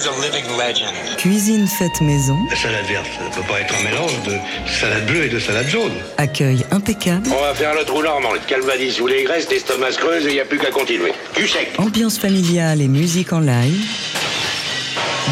[0.00, 1.16] guy's a living legend.
[1.16, 2.36] Cuisine faite maison.
[2.48, 4.36] La salade verte, ça ne peut pas être un mélange de
[4.70, 5.92] salade bleue et de salade jaune.
[6.18, 7.28] Accueil impeccable.
[7.30, 10.30] On va faire le trou normand, le calvadis ou les graisses, l'estomac se creuse et
[10.30, 11.12] il n'y a plus qu'à continuer.
[11.36, 11.72] Du sec.
[11.78, 13.84] Ambiance familiale et musique en live.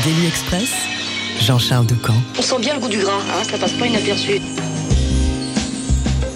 [0.05, 0.71] Daily Express.
[1.41, 2.21] Jean-Charles Ducamp.
[2.39, 4.41] On sent bien le goût du gras, hein, ça passe pas inaperçu.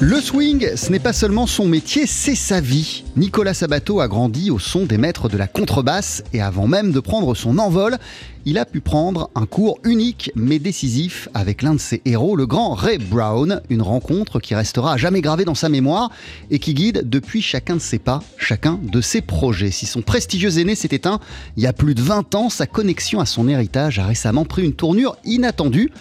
[0.05, 3.05] Le swing, ce n'est pas seulement son métier, c'est sa vie.
[3.17, 6.99] Nicolas Sabato a grandi au son des maîtres de la contrebasse et avant même de
[6.99, 7.99] prendre son envol,
[8.45, 12.47] il a pu prendre un cours unique mais décisif avec l'un de ses héros, le
[12.47, 16.11] grand Ray Brown, une rencontre qui restera à jamais gravée dans sa mémoire
[16.51, 19.71] et qui guide depuis chacun de ses pas, chacun de ses projets.
[19.71, 21.21] Si son prestigieux aîné s'est éteint
[21.57, 24.65] il y a plus de 20 ans, sa connexion à son héritage a récemment pris
[24.65, 25.93] une tournure inattendue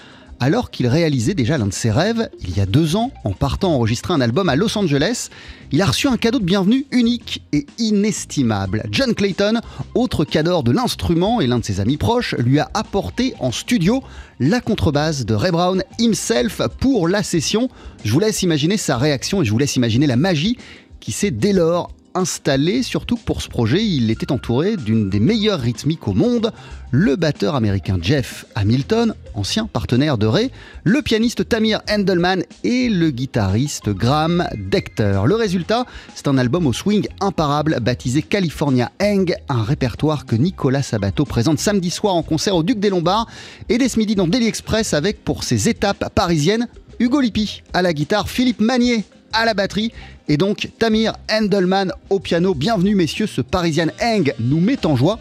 [0.42, 3.76] alors qu'il réalisait déjà l'un de ses rêves il y a deux ans en partant
[3.76, 5.30] enregistrer un album à Los Angeles.
[5.72, 8.84] Il a reçu un cadeau de bienvenue unique et inestimable.
[8.92, 9.62] John Clayton,
[9.94, 14.04] autre cador de l'instrument et l'un de ses amis proches, lui a apporté en studio
[14.40, 17.70] la contrebasse de Ray Brown himself pour la session.
[18.04, 20.58] Je vous laisse imaginer sa réaction et je vous laisse imaginer la magie
[21.00, 25.60] qui s'est dès lors installé, surtout pour ce projet, il était entouré d'une des meilleures
[25.60, 26.52] rythmiques au monde,
[26.92, 30.52] le batteur américain Jeff Hamilton, ancien partenaire de Ray,
[30.84, 35.22] le pianiste Tamir Endelman et le guitariste Graham Decter.
[35.26, 40.84] Le résultat, c'est un album au swing imparable baptisé California Hang, un répertoire que Nicolas
[40.84, 43.28] Sabato présente samedi soir en concert au Duc des Lombards
[43.70, 46.68] et dès ce midi dans Daily Express avec pour ses étapes parisiennes
[47.00, 49.92] Hugo Lippi à la guitare, Philippe Magnier à la batterie
[50.28, 52.54] et donc Tamir Endelman au piano.
[52.54, 55.20] Bienvenue messieurs, ce Parisian Hang nous met en joie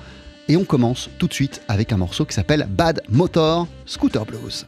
[0.49, 4.67] et on commence tout de suite avec un morceau qui s'appelle Bad Motor Scooter Blues.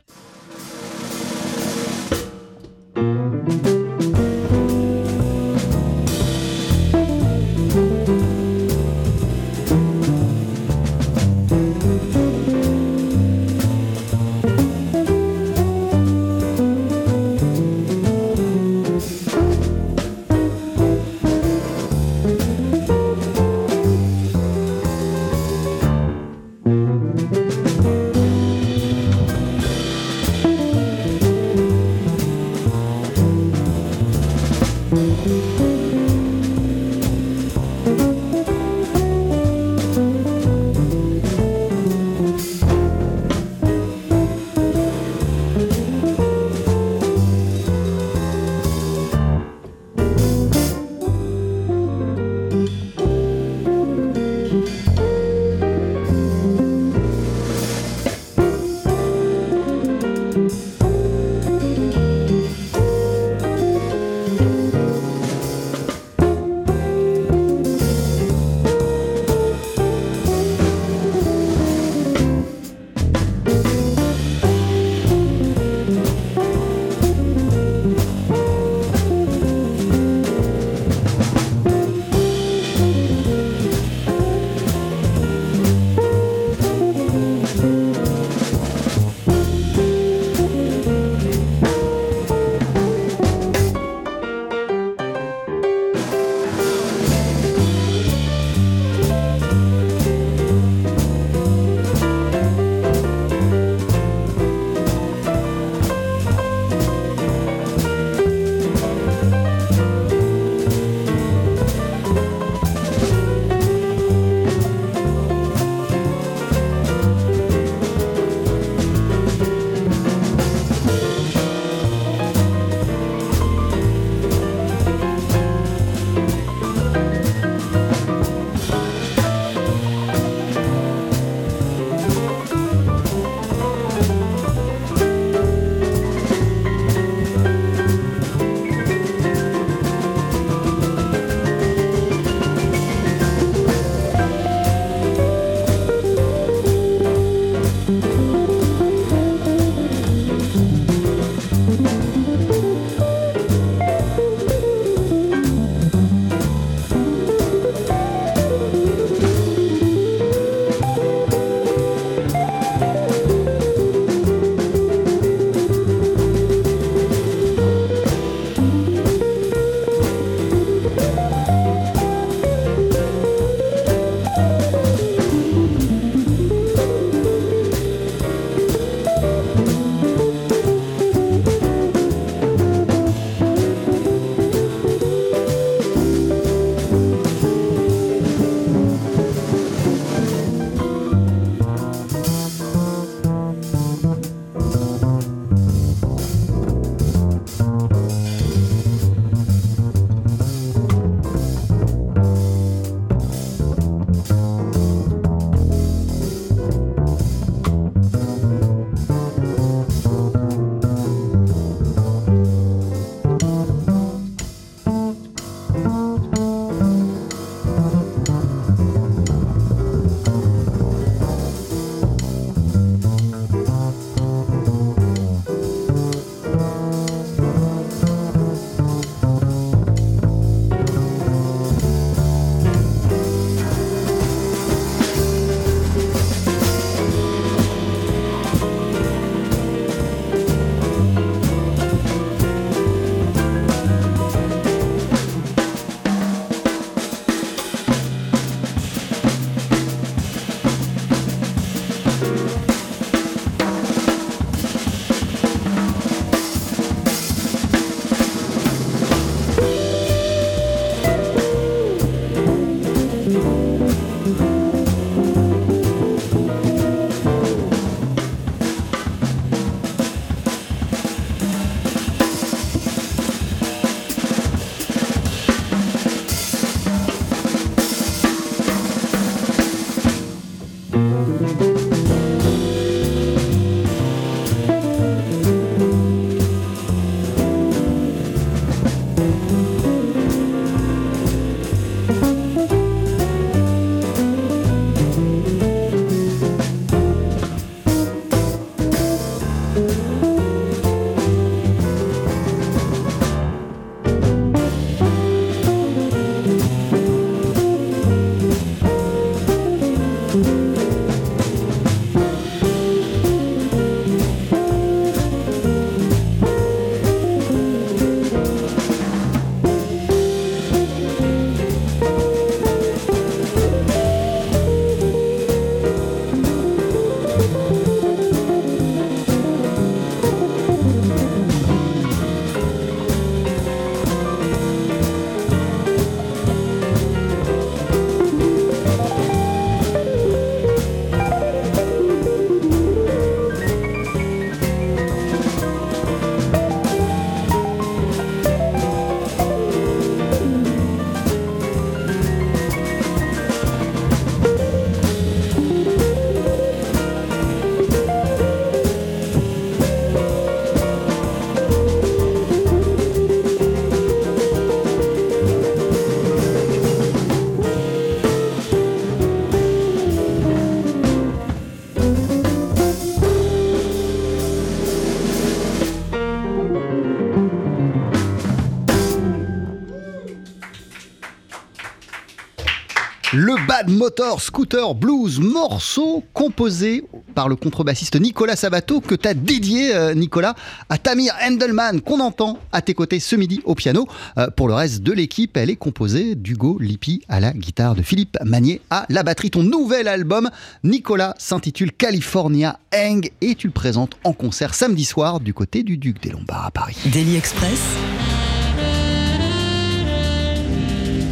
[384.02, 387.04] Motor Scooter Blues, morceau composé
[387.36, 390.56] par le contrebassiste Nicolas Sabato, que tu as dédié, euh, Nicolas,
[390.88, 394.08] à Tamir Endelman, qu'on entend à tes côtés ce midi au piano.
[394.38, 398.02] Euh, pour le reste de l'équipe, elle est composée d'Hugo Lippi à la guitare, de
[398.02, 399.52] Philippe Magnier à la batterie.
[399.52, 400.50] Ton nouvel album,
[400.82, 405.96] Nicolas, s'intitule California Hang et tu le présentes en concert samedi soir du côté du
[405.96, 406.96] Duc des Lombards à Paris.
[407.06, 407.80] Daily Express.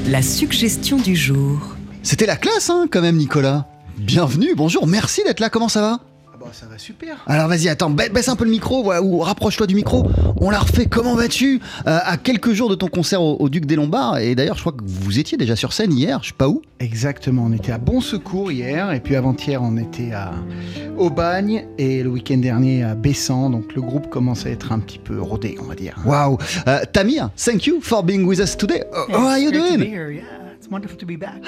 [0.06, 1.79] La suggestion du jour.
[2.02, 3.66] C'était la classe, hein, quand même, Nicolas.
[3.98, 5.98] Bienvenue, bonjour, merci d'être là, comment ça va?
[6.32, 7.22] Ah bah ça va super.
[7.26, 10.06] Alors vas-y, attends, ba- baisse un peu le micro, voilà, ou rapproche-toi du micro.
[10.40, 11.60] On l'a refait, comment vas-tu?
[11.86, 14.62] Euh, À quelques jours de ton concert au, au Duc des Lombards, et d'ailleurs, je
[14.62, 16.62] crois que vous étiez déjà sur scène hier, je sais pas où.
[16.78, 20.32] Exactement, on était à Bon Secours hier, et puis avant-hier on était à
[20.96, 24.98] Aubagne, et le week-end dernier à Bessan, donc le groupe commence à être un petit
[24.98, 25.96] peu rodé, on va dire.
[26.06, 28.82] Waouh Euh, Tamir, thank you for being with us today.
[28.94, 29.80] Uh, how are you doing?
[29.80, 30.10] here.
[30.10, 30.39] Yeah, it's
[30.70, 31.42] wonderful to be back.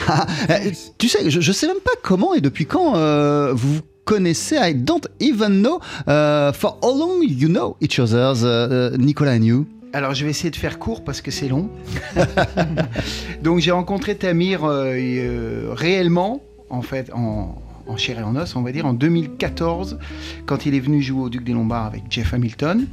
[0.51, 3.81] Euh, Tu sais, je, je sais même pas comment et depuis quand euh, vous vous
[4.05, 4.57] connaissez.
[4.57, 5.81] I don't even know.
[6.07, 10.25] Uh, for how long you know each other, uh, uh, Nicolas and you Alors je
[10.25, 11.69] vais essayer de faire court parce que c'est long.
[13.43, 17.63] donc j'ai rencontré Tamir euh, euh, réellement, en fait, en,
[17.93, 19.99] en chair et en os, on va dire, en 2014,
[20.47, 22.87] quand il est venu jouer au Duc des Lombards avec Jeff Hamilton.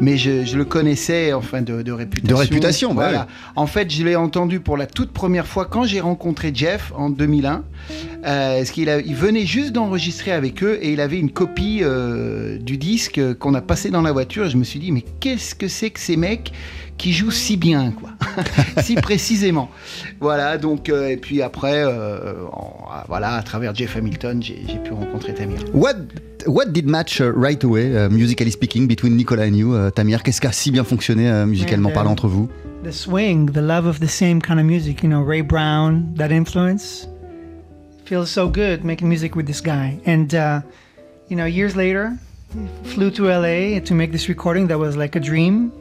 [0.00, 2.36] Mais je, je le connaissais, enfin, de, de réputation.
[2.36, 3.28] De réputation, bah voilà.
[3.56, 7.08] En fait, je l'ai entendu pour la toute première fois quand j'ai rencontré Jeff en
[7.08, 7.64] 2001.
[8.24, 12.58] Euh, parce qu'il il venait juste d'enregistrer avec eux et il avait une copie euh,
[12.58, 14.46] du disque qu'on a passé dans la voiture.
[14.46, 16.52] Et je me suis dit, mais qu'est-ce que c'est que ces mecs
[16.98, 18.10] qui jouent si bien, quoi,
[18.82, 19.70] si précisément.
[20.20, 24.92] Voilà, donc, euh, et puis après, euh, en- voilà, à travers Jeff Hamilton, j'ai pu
[24.92, 25.58] rencontrer Tamir.
[25.74, 25.94] What,
[26.46, 30.22] what did match uh, right away, uh, musically speaking, between Nicolas and you, uh, Tamir?
[30.22, 32.48] Qu'est-ce qui a si bien fonctionné uh, musicalement parlant euh, entre vous?
[32.84, 36.30] The swing, the love of the same kind of music, you know, Ray Brown, that
[36.30, 37.08] influence
[38.04, 39.98] feels so good making music with this guy.
[40.04, 40.60] And, uh,
[41.28, 42.12] you know, years later,
[42.84, 45.72] flew to LA to make this recording that was like a dream.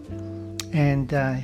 [0.73, 1.35] And uh,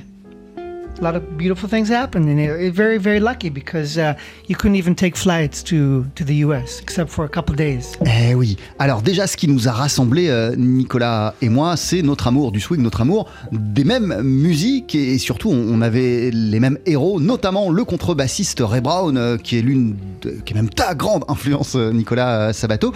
[1.00, 2.28] a lot of beautiful things happened.
[2.28, 4.14] And very, very lucky because uh,
[4.46, 7.96] you couldn't even take flights to, to the US except for a couple days.
[8.06, 8.56] Eh oui.
[8.78, 12.60] Alors déjà, ce qui nous a rassemblés, euh, Nicolas et moi, c'est notre amour du
[12.60, 17.84] swing, notre amour des mêmes musiques et surtout, on, avait les mêmes héros, notamment le
[17.84, 19.96] contrebassiste Ray Brown, euh, qui est l'une,
[20.44, 22.92] qui est même ta grande influence, euh, Nicolas Sabato.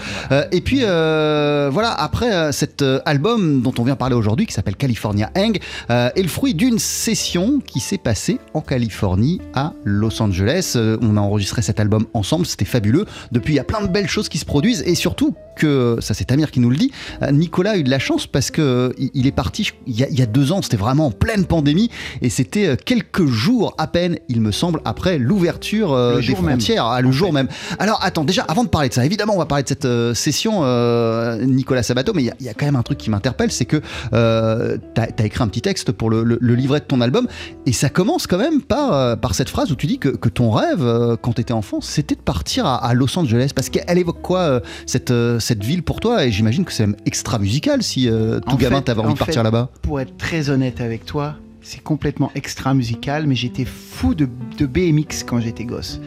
[0.50, 5.58] Et puis voilà, après cet album dont on vient parler aujourd'hui, qui s'appelle California Hang,
[5.88, 10.74] est le fruit d'une session qui s'est passée en Californie, à Los Angeles.
[10.76, 13.06] Euh, on a enregistré cet album ensemble, c'était fabuleux.
[13.32, 16.14] Depuis, il y a plein de belles choses qui se produisent et surtout que, ça
[16.14, 16.90] c'est Tamir qui nous le dit,
[17.22, 20.02] euh, Nicolas a eu de la chance parce que euh, il est parti il y
[20.02, 21.90] a, il y a deux ans, c'était vraiment en pleine pandémie
[22.22, 26.52] et c'était quelques jours à peine, il me semble, après l'ouverture euh, des jour même,
[26.58, 27.34] frontières, ah, le en jour fait.
[27.34, 27.48] même.
[27.78, 30.14] Alors attends, déjà avant de parler de ça, évidemment on va parler de cette euh,
[30.14, 32.96] session euh, Nicolas Sabato, mais il y a- il y, a quand même un truc
[32.98, 36.80] qui m'interpelle, c'est que tu as, écrit un petit texte pour le, le- le livret
[36.80, 37.28] de ton album
[37.66, 40.28] et ça commence quand même par, euh, par cette phrase où tu dis que, que
[40.28, 43.70] ton rêve euh, quand tu étais enfant, c'était de partir à, à Los Angeles parce
[43.70, 46.24] qu'elle évoque quoi euh, cette, cette ville pour toi?
[46.24, 49.14] Et j'imagine que c'est même extra musical si euh, tout En gamin t'avais envie en
[49.14, 49.70] de partir là-bas.
[49.82, 54.66] Pour être très honnête avec toi, c'est complètement extra musical, mais j'étais fou de, de
[54.66, 56.00] BMX quand j'étais gosse.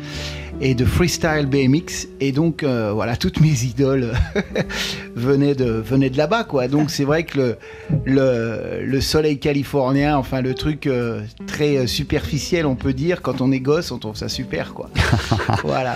[0.61, 2.07] Et de freestyle BMX.
[2.21, 4.13] Et donc, euh, voilà, toutes mes idoles
[5.15, 6.67] venaient de, venaient de là-bas, quoi.
[6.67, 7.57] Donc, c'est vrai que le,
[8.05, 13.41] le, le soleil californien, enfin, le truc euh, très euh, superficiel, on peut dire, quand
[13.41, 14.89] on est gosse, on trouve ça super, quoi.
[15.63, 15.95] voilà.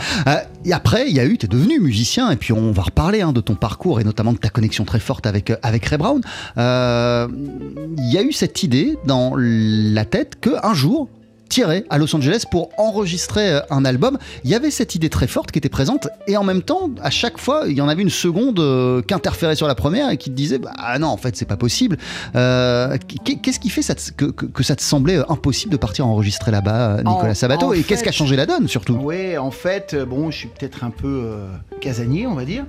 [0.65, 3.21] Et après, il y a eu, tu es devenu musicien, et puis on va reparler
[3.21, 6.21] hein, de ton parcours et notamment de ta connexion très forte avec, avec Ray Brown.
[6.57, 11.07] Il y a eu cette idée dans la tête que un jour,
[11.49, 14.17] tirer à Los Angeles pour enregistrer euh, un album.
[14.43, 17.09] Il y avait cette idée très forte qui était présente et en même temps, à
[17.09, 20.17] chaque fois, il y en avait une seconde euh, qui interférait sur la première et
[20.17, 21.97] qui te disait bah non, en fait, c'est pas possible.
[22.35, 26.51] Euh, qu- Qu'est-ce qui fait ça te- que, ça te semblait impossible de partir enregistrer
[26.51, 28.97] là-bas, Nicolas En- Sabato en Et qu'est-ce qui a changé la donne surtout?
[29.01, 31.47] Oui, en fait, bon, je suis peut-être un peu euh,
[31.81, 32.65] casanier, on va dire.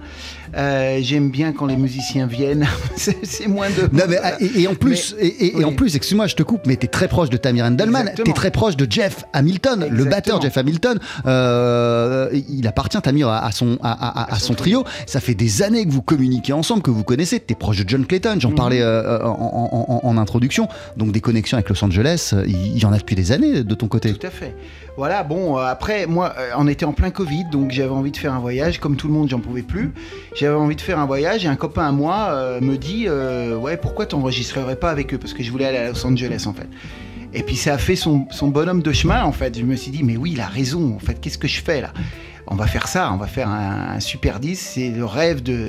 [0.55, 2.67] J'aime bien quand les musiciens viennent.
[2.97, 3.83] c'est moins de.
[3.97, 5.65] Non, mais, ah, et, et en plus, et, et- et oui.
[5.65, 8.51] en plus, excuse-moi, je te coupe, mais t'es très proche de Tamir Endelman, t'es très
[8.51, 10.99] proche de Jeff Hamilton, le batteur Jeff Hamilton.
[11.27, 14.85] Euh, il appartient Tamir à, à son à, à- à- à son trio.
[15.07, 17.41] Ça fait des années que vous communiquez ensemble, que vous connaissez.
[17.41, 18.55] T'es proche de John Clayton, j'en Mhm.
[18.57, 20.69] parlais euh, en, en- en- en introduction.
[20.97, 23.75] Donc des connexions avec Los Angeles, euh, il y en a depuis des années de
[23.75, 24.13] ton côté.
[24.13, 24.55] Tout à fait.
[24.97, 28.39] Voilà, bon, après, moi, on était en plein Covid, donc j'avais envie de faire un
[28.41, 28.81] voyage.
[28.81, 29.93] Comme tout le monde, j'en pouvais plus.
[30.37, 33.77] J'avais envie de faire un voyage et un copain à moi euh, me dit Ouais,
[33.77, 35.19] pourquoi t'enregistrerais pas avec eux?
[35.19, 36.69] Parce que je voulais aller à Los Angeles, en fait.
[37.33, 39.57] Et puis ça a fait son, son bonhomme de chemin, en fait.
[39.59, 41.81] Je me suis dit, mais oui, il a raison, en fait, qu'est-ce que je fais
[41.81, 41.93] là?
[42.49, 44.65] On va faire ça, on va faire un, un super disque.
[44.75, 45.69] C'est le rêve de,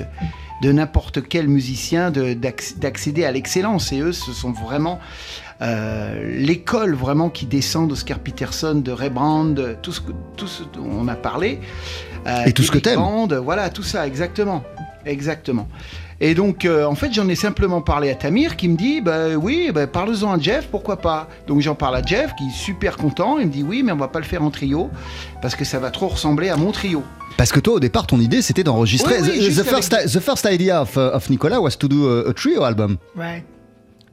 [0.62, 3.92] de n'importe quel musicien de- d'acc- d'accéder à l'excellence.
[3.92, 4.98] Et eux, ce sont vraiment
[5.60, 10.64] euh, l'école vraiment qui descend d'Oscar Peterson, de Ray Brand, tout ce, que, tout ce
[10.64, 11.60] dont on a parlé.
[12.26, 12.96] Euh, Et tout ce que t'aimes.
[12.96, 14.64] Brand, Voilà, tout ça, exactement.
[15.06, 15.68] Exactement.
[16.24, 19.34] Et donc, euh, en fait, j'en ai simplement parlé à Tamir qui me dit bah,
[19.34, 22.96] Oui, bah, parle-en à Jeff, pourquoi pas Donc, j'en parle à Jeff qui est super
[22.96, 23.38] content.
[23.40, 24.88] Il me dit Oui, mais on va pas le faire en trio
[25.42, 27.02] parce que ça va trop ressembler à mon trio.
[27.36, 29.20] Parce que toi, au départ, ton idée, c'était d'enregistrer.
[29.20, 32.08] Oui, oui, the, first, avec- the first idea of, uh, of Nicolas was to do
[32.08, 32.98] a, a trio album.
[33.16, 33.42] Right.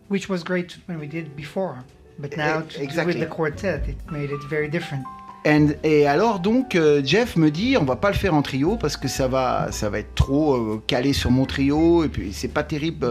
[0.10, 1.76] Which was great when we did before.
[2.18, 3.14] But now, to do exactly.
[3.14, 5.06] with the quartet, it made it very different.
[5.48, 8.76] And- et alors donc euh, Jeff me dit on va pas le faire en trio
[8.76, 12.34] parce que ça va ça va être trop euh, calé sur mon trio et puis
[12.34, 13.06] c'est pas terrible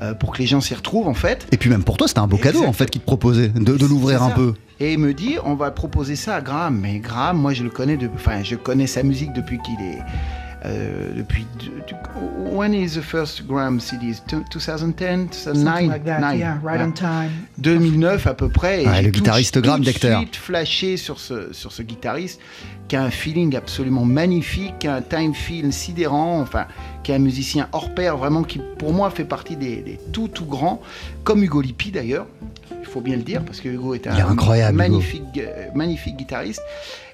[0.00, 1.46] euh, pour que les gens s'y retrouvent en fait.
[1.52, 3.76] Et puis même pour toi, c'était un beau cadeau en fait qu'il te proposait de,
[3.76, 4.54] de l'ouvrir un peu.
[4.80, 7.70] Et il me dit on va proposer ça à Graham mais Graham moi je le
[7.70, 9.98] connais de enfin je connais sa musique depuis qu'il est
[10.64, 16.20] euh, depuis de- de- when is the first Graham CD 2010 2009 Something like that.
[16.20, 16.38] Nine.
[16.38, 16.86] Yeah, right Ouais.
[16.86, 17.30] on time.
[17.58, 18.82] 2009 à peu près.
[18.82, 20.16] Et le guitariste tout Graham de Decter.
[20.18, 22.40] suite flashé sur ce, sur ce guitariste
[22.88, 26.66] qui a un feeling absolument magnifique, qui a un time feel sidérant, enfin,
[27.02, 30.28] qui est un musicien hors pair, vraiment, qui pour moi fait partie des, des tout
[30.28, 30.80] tout grands,
[31.22, 32.26] comme Hugo Lippi d'ailleurs.
[32.88, 36.62] Il faut bien le dire parce que Hugo est un incroyable, magnifique, euh, magnifique guitariste.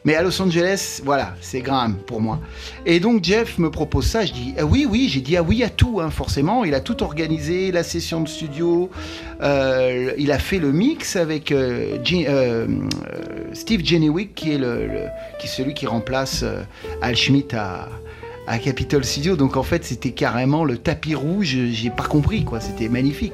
[0.05, 2.39] Mais à Los Angeles, voilà, c'est Graham pour moi.
[2.87, 5.65] Et donc Jeff me propose ça, je dis ah oui, oui, j'ai dit ah oui
[5.65, 6.63] à tout, hein, forcément.
[6.65, 8.91] Il a tout organisé, la session de studio,
[9.43, 12.67] euh, il a fait le mix avec euh, euh, euh,
[13.55, 15.07] Steve Genewick, qui est, le, le-
[15.41, 16.63] qui est celui qui remplace euh,
[17.03, 17.89] Al Schmitt à,
[18.47, 19.37] à Capitol Studio.
[19.37, 22.61] Donc en fait, c'était carrément le tapis rouge, j'ai pas compris, quoi.
[22.61, 23.33] C'était magnifique.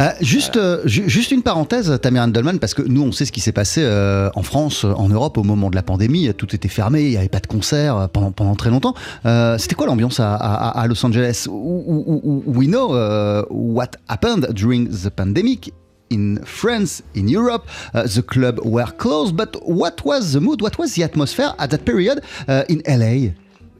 [0.00, 3.32] Euh, juste, euh, ju- juste une parenthèse, Tamir Handelman, parce que nous, on sait ce
[3.32, 6.32] qui s'est passé euh, en France, en Europe, au moment de la pandémie.
[6.36, 8.94] Tout était fermé, il n'y avait pas de concert euh, pendant, pendant très longtemps.
[9.26, 11.44] Euh, C'était quoi l'ambiance à, à- à Los Angeles?
[11.46, 15.72] W- We know uh, what happened during the pandemic.
[16.10, 19.34] In France, in Europe, uh, the club were closed.
[19.36, 20.62] But what was the mood?
[20.62, 23.32] What was the atmosphere at that period uh, in LA?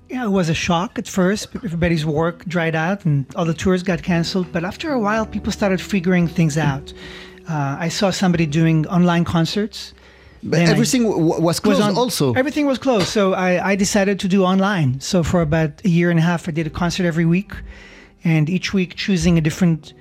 [0.09, 1.49] Yeah, it was a shock at first.
[1.55, 4.51] Everybody's work dried out and all the tours got canceled.
[4.53, 6.93] But after a while, people started figuring things out.
[7.49, 9.93] Uh, I saw somebody doing online concerts.
[10.43, 12.33] But Then everything w- was was closed on- also.
[12.35, 13.09] Everything was closed.
[13.09, 15.01] So I, I decided to do online.
[15.01, 17.53] So for about a year and a half, I did a concert every week.
[18.25, 19.93] And each week, choosing a different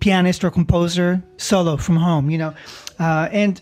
[0.00, 2.54] pianist or composer solo from home, you know.
[3.00, 3.60] Uh, and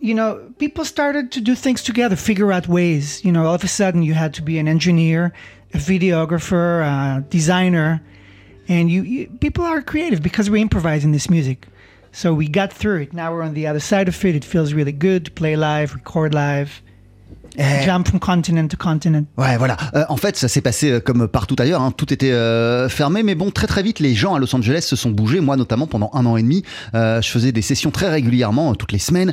[0.00, 3.24] you know, people started to do things together, figure out ways.
[3.24, 5.32] You know, all of a sudden you had to be an engineer,
[5.74, 8.02] a videographer, a designer,
[8.66, 11.66] and you, you people are creative because we're improvising this music.
[12.12, 13.12] So we got through it.
[13.12, 14.34] Now we're on the other side of it.
[14.34, 16.82] It feels really good to play live, record live,
[17.58, 17.84] Eh.
[17.84, 19.24] jump from continent to continent.
[19.36, 19.76] Ouais, voilà.
[19.94, 21.80] Euh, en fait, ça s'est passé euh, comme partout ailleurs.
[21.82, 21.92] hein.
[21.96, 24.96] Tout était euh, fermé, mais bon, très très vite, les gens à Los Angeles se
[24.96, 25.40] sont bougés.
[25.40, 26.62] Moi, notamment, pendant un an et demi,
[26.94, 29.32] je faisais des sessions très régulièrement, toutes les semaines,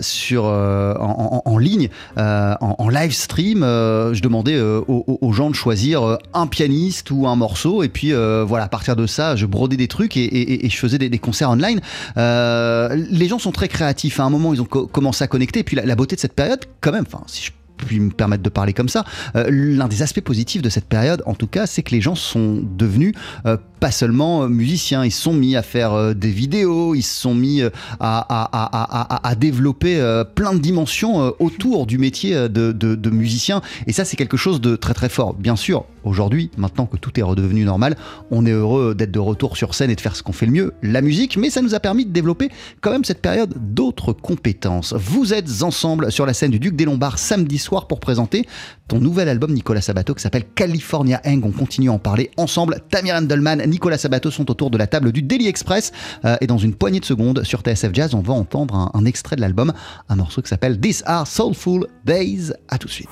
[0.00, 3.60] sur en, en- en ligne, en, en live stream.
[3.62, 8.12] Je demandais aux, gens de choisir un pianiste ou un morceau, et puis
[8.46, 11.08] voilà, à partir de ça, je brodais des trucs et, et- et je faisais des,
[11.08, 11.80] des concerts online.
[12.16, 14.20] Les gens sont très créatifs.
[14.20, 15.60] À un moment, ils ont co- commencé à connecter.
[15.60, 18.10] Et puis la, la beauté de cette période, quand même, enfin, si je puis me
[18.10, 19.04] permettre de parler comme ça,
[19.34, 22.14] euh, l'un des aspects positifs de cette période, en tout cas, c'est que les gens
[22.14, 23.14] sont devenus
[23.46, 27.20] euh, pas seulement euh, musiciens, ils sont mis à faire euh, des vidéos, ils se
[27.20, 30.00] sont mis euh, à, développer
[30.34, 33.60] plein de dimensions autour du métier de musicien.
[33.86, 35.34] Et ça, c'est quelque chose de très très fort.
[35.34, 37.96] Bien sûr, aujourd'hui, maintenant que tout est redevenu normal,
[38.30, 40.52] on est heureux d'être de retour sur scène et de faire ce qu'on fait le
[40.52, 44.12] mieux, la musique, mais ça nous a permis de développer quand même cette période d'autres
[44.12, 44.94] compétences.
[44.94, 48.46] Vous êtes ensemble sur la scène du Duc des Lombards samedi soir pour présenter
[48.88, 51.44] ton nouvel album Nicolas Sabato qui s'appelle California Hang.
[51.44, 52.80] On continue à en parler ensemble.
[52.90, 55.92] Tamir Handelman, Nicolas Sabato sont autour de la table du Daily Express.
[56.24, 59.04] Euh, et dans une poignée de secondes sur TSF Jazz, on va entendre un, un
[59.04, 59.72] extrait de l'album,
[60.08, 62.52] un morceau qui s'appelle These Are Soulful Days.
[62.68, 63.08] À tout de suite.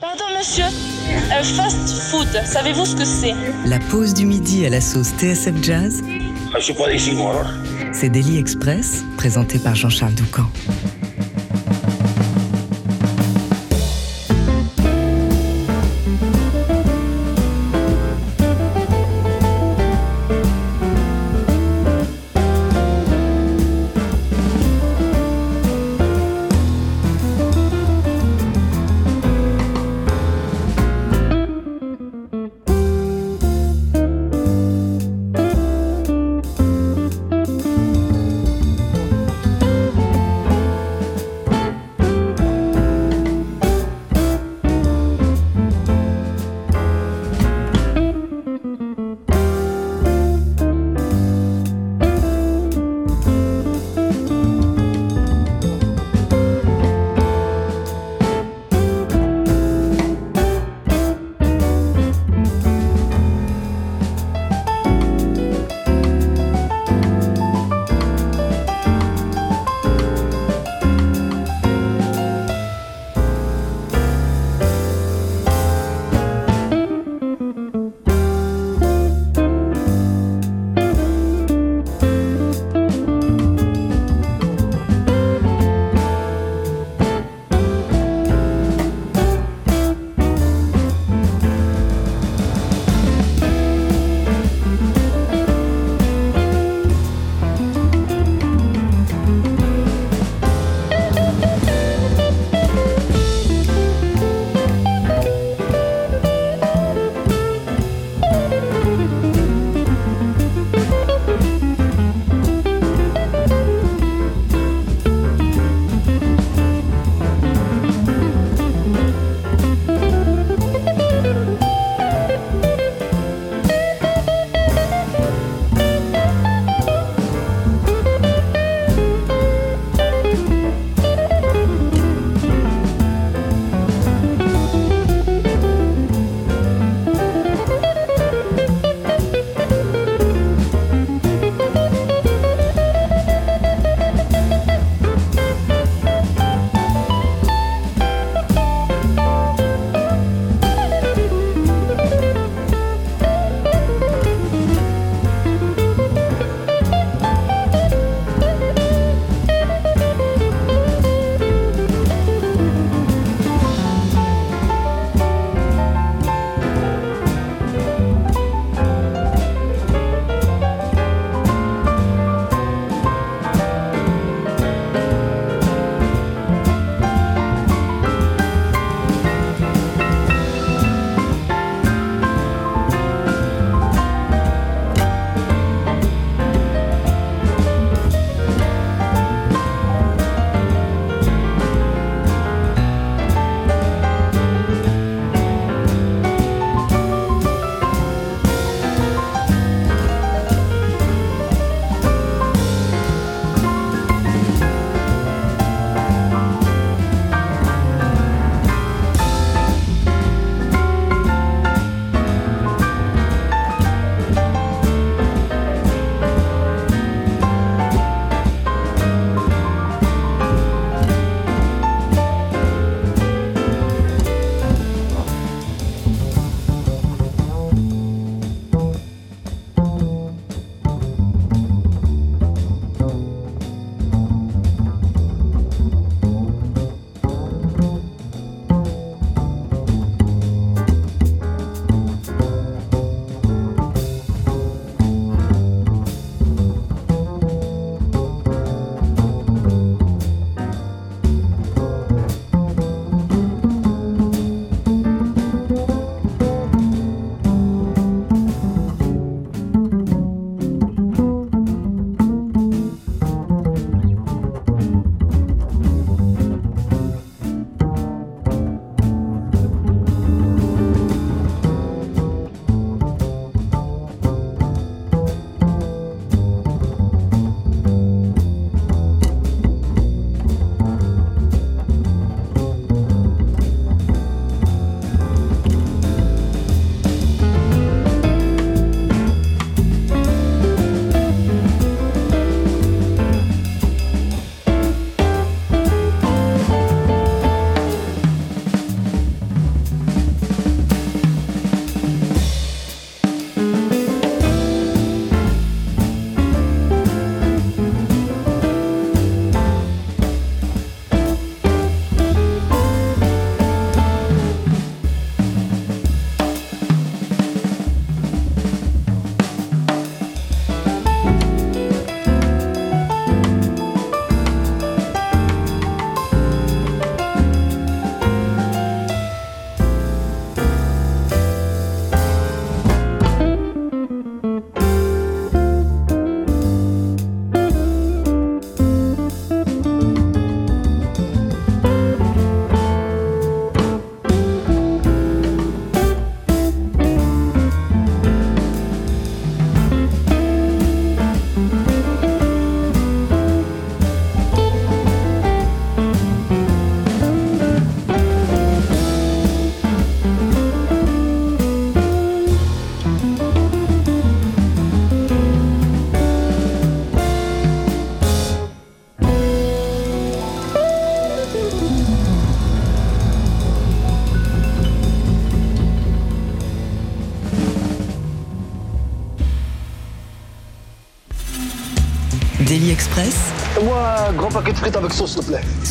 [0.00, 3.32] Pardon monsieur, euh, fast food, savez-vous ce que c'est?
[3.66, 6.02] La pause du midi à la sauce TSF Jazz,
[6.58, 7.50] Je suis pas d'ici, moi, alors.
[7.92, 10.44] c'est Daily Express, présenté par Jean-Charles Doucan.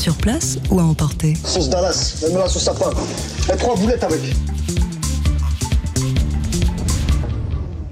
[0.04, 2.90] Sur place ou à emporter Sauce Dallas, même la sauce sapin.
[3.54, 4.20] Et trois boulettes avec.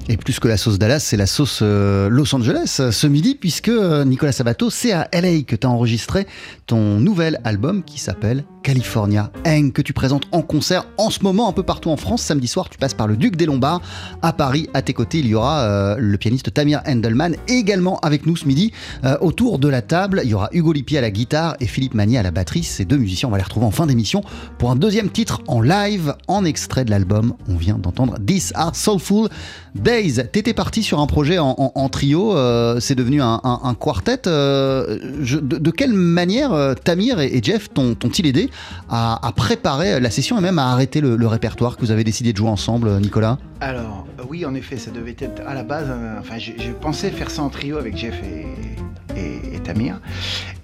[0.10, 3.36] Et plus que la sauce Dallas, c'est la sauce euh, Los Angeles euh, ce midi,
[3.36, 6.28] puisque euh, Nicolas Sabato, c'est à LA que tu as enregistré
[6.68, 11.50] ton nouvel album qui s'appelle California Hang, que tu présentes en concert en ce moment
[11.50, 12.22] un peu partout en France.
[12.22, 13.82] Samedi soir, tu passes par le Duc des Lombards.
[14.22, 18.26] À Paris, à tes côtés, il y aura euh, le pianiste Tamir Endelman, également avec
[18.26, 18.72] nous ce midi.
[19.04, 21.96] Euh, autour de la table, il y aura Hugo Lippi à la guitare et Philippe
[21.96, 22.64] Magnier à la batterie.
[22.64, 24.24] Ces deux musiciens, on va les retrouver en fin d'émission
[24.60, 27.34] pour un deuxième titre en live, en extrait de l'album.
[27.50, 29.30] On vient d'entendre This Are Soulful
[29.74, 30.22] Days.
[30.32, 33.40] T'étais parti sur un projet en, trio, euh, c'est devenu un,
[33.80, 34.18] quartet.
[34.26, 38.51] de, quelle manière Tamir et, et Jeff t'ont- t'ont-ils aidé
[38.90, 42.38] à, préparer la session et même à arrêter le, répertoire que vous avez décidé de
[42.38, 45.88] jouer ensemble, Nicolas Alors, euh, oui, en effet, ça devait être à la base.
[46.20, 50.02] enfin, je, pensais faire ça en trio avec Jeff et, Tamir.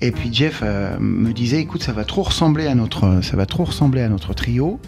[0.02, 3.45] Et puis Jeff euh, me disait, écoute, ça va trop ressembler à notre, ça va
[3.45, 4.80] trop ressembler à notre trio.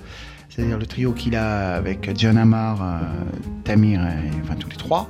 [0.50, 3.00] C'est-à-dire le trio qu'il a avec John Amar, euh,
[3.64, 5.10] Tamir, et, enfin tous les trois.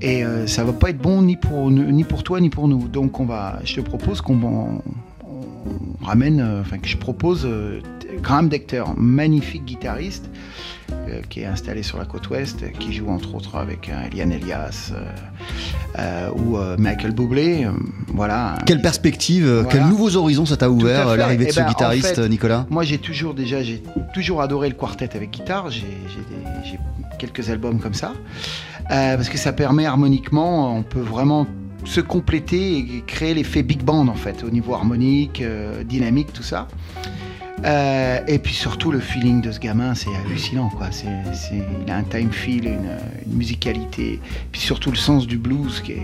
[0.00, 2.86] Et ça va pas être bon ni pour, ni pour toi ni pour nous.
[2.86, 4.80] Donc on va, je te propose qu'on
[5.68, 7.80] on- ramène, euh, enfin que je propose euh,
[8.22, 10.28] Graham Decter, magnifique guitariste
[10.90, 14.32] euh, qui est installé sur la côte ouest, qui joue entre autres avec euh, Eliane
[14.32, 14.92] Elias
[15.98, 17.66] euh, ou Michael Bublé.
[18.08, 18.56] voilà.
[18.66, 19.68] Quelle perspective, Voilà.
[19.68, 22.66] quels nouveaux horizons ça t'a ouvert, l'arrivée de Eh ce ben, en guitariste, fait, Nicolas?
[22.70, 23.82] Moi, j'ai toujours déjà, j'ai
[24.14, 25.70] toujours adoré le quartet avec guitare.
[25.70, 25.84] J'ai
[27.18, 28.12] quelques albums comme ça
[28.88, 31.46] parce que ça permet harmoniquement, on peut vraiment
[31.84, 36.42] se compléter et créer l'effet big band en fait au niveau harmonique, euh, dynamique, tout
[36.42, 36.68] ça.
[37.64, 40.92] Euh, et puis surtout le feeling de ce gamin, c'est hallucinant quoi.
[40.92, 41.06] C'est-
[41.86, 42.90] il a un time feel, une,
[43.26, 44.20] une musicalité,
[44.52, 46.02] puis surtout le sens du blues qui est,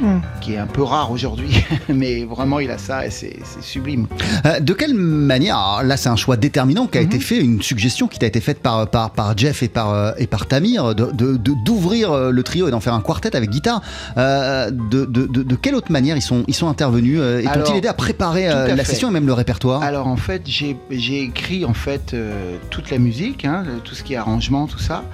[0.00, 0.18] Mm.
[0.40, 4.06] qui est un peu rare aujourd'hui, mais vraiment il a ça et c'est, sublime.
[4.44, 7.06] Euh, de quelle manière, là c'est un choix déterminant qui a Mhm.
[7.06, 10.12] été fait, une suggestion qui t'a été faite par, par, par Jeff et par, euh,
[10.18, 13.34] et par Tamir, de- de- de- d'ouvrir euh, le trio et d'en faire un quartet
[13.36, 13.80] avec guitare.
[14.18, 17.76] Euh, de, de, de- de quelle autre manière ils sont, ils sont intervenus et t'ont-ils
[17.76, 18.92] aidé à préparer à la fait.
[18.92, 19.82] session et même le répertoire?
[19.82, 24.02] Alors en fait, j'ai j'ai écrit en fait euh, toute la musique, hein, tout ce
[24.02, 25.04] qui est arrangement, tout ça.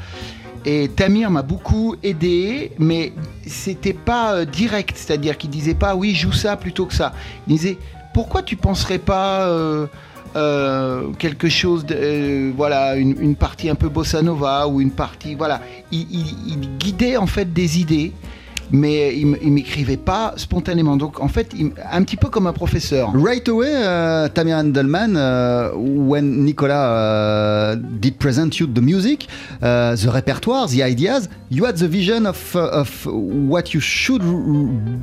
[0.65, 3.13] Et Tamir m'a beaucoup aidé, mais
[3.47, 7.13] c'était pas euh, direct, c'est-à-dire qu'il disait pas oui joue ça plutôt que ça.
[7.49, 7.79] Il disait
[8.15, 9.87] pourquoi tu penserais pas euh,
[10.37, 11.85] euh, quelque chose,
[12.57, 15.61] voilà, une, partie un peu bossa nova ou une partie, voilà.
[15.91, 18.13] Il, il- il guidait en fait des idées.
[18.73, 20.97] Mais il, m- il m'écrivait pas spontanément.
[20.97, 23.13] Donc en fait, il- un petit peu comme un professeur.
[23.15, 29.27] Right away, uh, Tamir Endelman, uh, when Nicola uh, did present you the music,
[29.63, 34.23] uh, the repertoire, the ideas, you had the vision of, uh, of what you should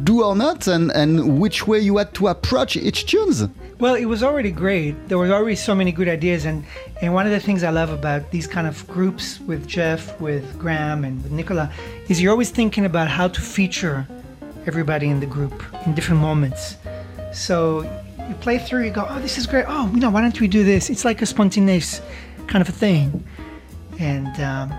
[0.03, 3.47] do or not, and, and which way you had to approach each tunes?
[3.79, 4.95] Well, it was already great.
[5.07, 6.63] There were already so many good ideas, and
[7.01, 10.43] and one of the things I love about these kind of groups with Jeff, with
[10.59, 11.69] Graham, and with Nicola,
[12.09, 14.05] is you're always thinking about how to feature
[14.65, 16.75] everybody in the group in different moments.
[17.31, 17.83] So
[18.27, 19.65] you play through, you go, oh, this is great.
[19.67, 20.89] Oh, you know, why don't we do this?
[20.89, 22.01] It's like a spontaneous
[22.47, 23.23] kind of a thing,
[23.99, 24.39] and.
[24.41, 24.73] Um,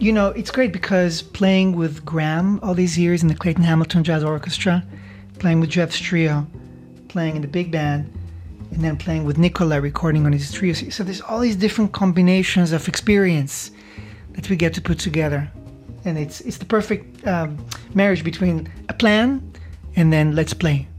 [0.00, 4.02] you know, it's great because playing with Graham all these years in the Clayton Hamilton
[4.02, 4.82] Jazz Orchestra,
[5.38, 6.46] playing with Jeff's trio,
[7.08, 8.10] playing in the big band,
[8.70, 10.72] and then playing with Nicola recording on his trio.
[10.72, 13.72] So there's all these different combinations of experience
[14.32, 15.50] that we get to put together,
[16.04, 17.58] and it's it's the perfect um,
[17.94, 19.52] marriage between a plan
[19.96, 20.89] and then let's play.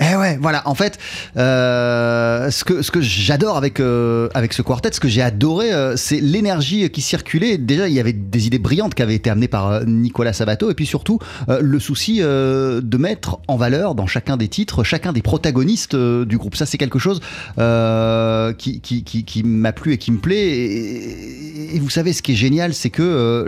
[0.00, 0.62] Eh ouais, voilà.
[0.66, 0.98] En fait,
[1.36, 5.72] euh, ce que, ce que j'adore avec, euh, avec ce quartet, ce que j'ai adoré,
[5.72, 7.58] euh, c'est l'énergie qui circulait.
[7.58, 10.70] Déjà, il y avait des idées brillantes qui avaient été amenées par euh, Nicolas Sabato,
[10.70, 14.82] et puis surtout euh, le souci euh, de mettre en valeur dans chacun des titres,
[14.82, 16.56] chacun des protagonistes du groupe.
[16.56, 17.20] Ça, c'est quelque chose
[18.58, 20.48] qui, qui, qui, qui m'a plu et qui me plaît.
[21.74, 23.46] Et, vous savez, ce qui est génial, c'est que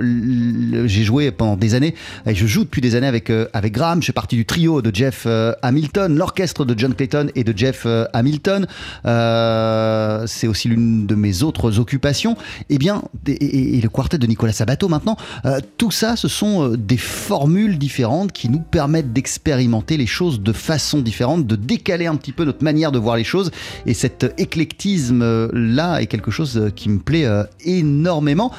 [0.87, 1.95] j'ai joué pendant des années,
[2.27, 4.03] et je joue depuis des années avec, avec Graham.
[4.03, 5.27] Je fais partie du trio de Jeff
[5.63, 8.67] Hamilton, l'orchestre de John Clayton et de Jeff euh, Hamilton.
[9.07, 12.37] Euh, c'est aussi l'une de mes autres occupations.
[12.71, 16.97] Et bien, et, le quartet de Nicolas Sabato maintenant, euh, tout ça, ce sont des
[16.97, 22.33] formules différentes qui nous permettent d'expérimenter les choses de façon différente, de décaler un petit
[22.33, 23.53] peu notre manière de voir les choses.
[23.87, 27.29] Et cet éclectisme-là est quelque chose qui me plaît
[27.65, 28.51] énormément.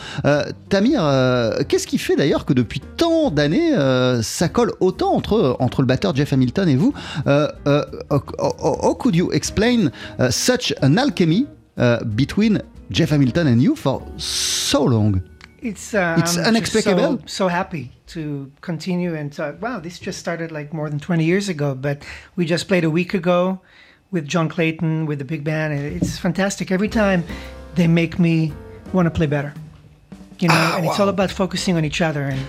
[0.69, 1.01] Tamir,
[1.67, 3.71] qu'est-ce qui fait d'ailleurs que depuis tant d'années,
[4.21, 6.93] ça colle autant entre, entre le batteur Jeff Hamilton et vous
[7.65, 11.47] how, how- how could you explain uh, such an alchemy
[11.77, 15.21] uh, between Jeff Hamilton and you for so long?
[15.61, 17.17] It's uh, It's I'm just inexplicable.
[17.19, 19.61] So, so happy to continue and talk.
[19.61, 22.03] Wow, this just started like more than 20 years ago, but
[22.35, 23.59] we just played a week ago
[24.11, 25.73] with John Clayton with the big band.
[25.73, 26.71] and It's fantastic.
[26.71, 27.23] Every time
[27.75, 28.53] they make me
[28.93, 29.53] want to play better.
[30.39, 32.39] You know, Ah, and it's all about focusing on each other and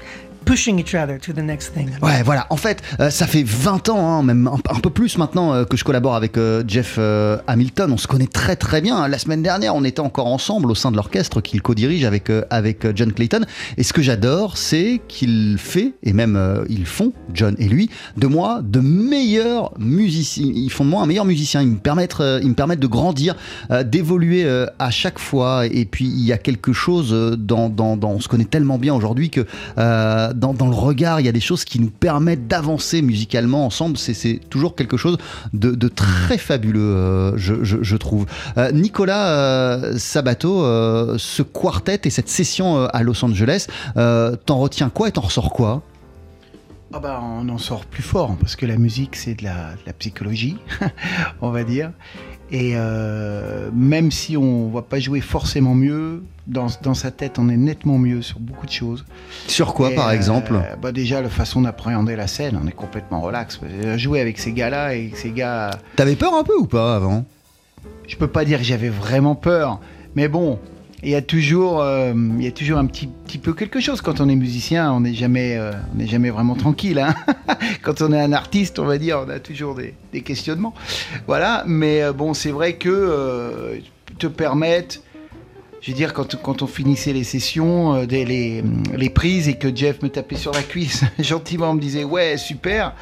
[0.47, 1.91] pushing each other to the next thing.
[2.01, 2.47] Ouais, voilà.
[2.51, 5.77] En fait, euh, ça fait 20 ans, hein, même un, peu plus maintenant, euh, que
[5.77, 6.99] je collabore avec euh, Jeff
[7.47, 7.93] Hamilton.
[7.93, 9.09] On se connaît très très bien.
[9.09, 12.87] La semaine dernière, on était encore ensemble au sein de l'orchestre qu'il co-dirige avec, avec
[12.95, 13.41] John Clayton.
[13.77, 18.29] Et ce que j'adore, c'est qu'il fait, et même ils font, John et lui, de
[18.29, 20.53] moi de meilleurs musiciens.
[20.55, 21.61] Ils font de moi un meilleur musicien.
[21.61, 23.35] Ils me permettent, ils me permettent de grandir,
[23.85, 25.67] d'évoluer à chaque fois.
[25.67, 28.95] Et puis, il y a quelque chose dans, dans, dans- on se connaît tellement bien
[28.95, 29.45] aujourd'hui que
[30.37, 33.97] dans, le regard, il y a des choses qui nous permettent d'avancer musicalement ensemble.
[33.97, 35.19] C'est- toujours quelque chose
[35.53, 38.27] de, très fabuleux, euh, je, trouve.
[38.59, 40.63] Euh, Nicolas euh, Sabato,
[41.19, 45.83] ce quartet et cette session à Los Angeles, t'en retiens quoi et t'en ressors quoi?
[46.93, 50.57] Ah bah, on en sort plus fort parce que la musique c'est de la, psychologie,
[51.41, 51.93] on va dire.
[52.51, 52.75] Et
[53.75, 57.99] même si on va pas jouer forcément mieux, dans, dans sa tête on est nettement
[57.99, 59.05] mieux sur beaucoup de choses.
[59.47, 62.73] Sur quoi, Et, par euh, exemple bah Déjà la façon d'appréhender la scène, on est
[62.73, 63.61] complètement relax.
[63.97, 67.25] Jouer avec ces gars-là et ces gars, T'avais peur un peu ou pas avant?
[68.07, 69.81] Je peux pas dire que j'avais vraiment peur,
[70.15, 70.59] mais bon.
[71.03, 74.01] Il y a toujours, euh, il y a toujours un petit, petit peu quelque chose
[74.01, 74.91] quand on est musicien.
[74.93, 76.99] On n'est jamais, euh, on jamais vraiment tranquille.
[76.99, 77.15] hein.
[77.83, 80.75] quand on est un artiste, on va dire, on a toujours des, des questionnements.
[81.27, 81.65] Voilà.
[81.67, 83.77] Mais euh, bon, c'est vrai que euh,
[84.19, 85.01] te permettre,
[85.81, 90.09] je veux dire, quand, on finissait les sessions, euh, les, prises et que Jeff me
[90.09, 92.95] tapait sur la cuisse gentiment, me disait ouais super.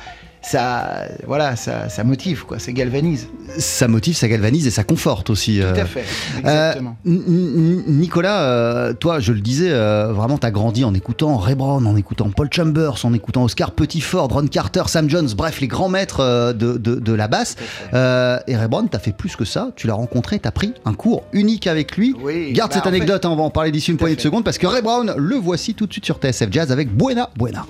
[0.45, 3.29] Ça, voilà, ça, ça motive quoi, ça galvanise.
[3.59, 5.59] Ça motive, ça galvanise et ça conforte aussi.
[5.59, 5.83] Tout euh.
[5.83, 6.05] à fait,
[6.45, 6.97] Euh, exactement.
[7.07, 11.55] N- N- Nicolas, euh, toi, je le disais, euh, vraiment, t'as grandi en écoutant Ray
[11.55, 15.69] Brown, en écoutant Paul Chambers, en écoutant Oscar Pettiford, Ron Carter, Sam Jones, bref, les
[15.69, 17.57] grands maîtres euh, de, de- de la basse.
[17.95, 19.71] Euh, et Ray Brown, t'as fait plus que ça.
[19.77, 22.15] Tu l'as rencontré, t'as pris un cours unique avec lui.
[22.23, 24.17] Oui, Garde bah, cette en fait- anecdote, hein, on va en parler d'ici une poignée
[24.17, 24.29] de fait.
[24.29, 27.31] secondes, parce que Ray Brown, le voici tout de suite sur TSF Jazz avec Buena.
[27.37, 27.65] Buena